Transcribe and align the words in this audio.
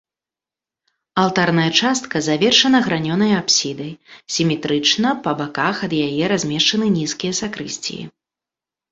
Алтарная 1.23 1.65
частка 1.79 2.21
завершана 2.27 2.79
гранёнай 2.87 3.33
апсідай, 3.41 3.91
сіметрычна 4.35 5.09
па 5.27 5.31
баках 5.43 5.75
ад 5.89 5.93
яе 6.07 6.25
размешчаны 6.33 6.85
нізкія 6.97 7.33
сакрысціі. 7.41 7.99